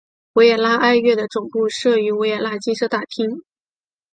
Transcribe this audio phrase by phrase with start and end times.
[0.33, 3.43] 维也纳爱乐的总部设于维也纳金色大厅。